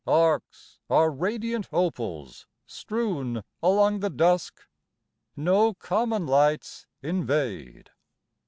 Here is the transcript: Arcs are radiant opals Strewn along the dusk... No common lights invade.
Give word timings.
Arcs 0.07 0.79
are 0.89 1.11
radiant 1.11 1.69
opals 1.71 2.47
Strewn 2.65 3.43
along 3.61 3.99
the 3.99 4.09
dusk... 4.09 4.61
No 5.35 5.75
common 5.75 6.25
lights 6.25 6.87
invade. 7.03 7.91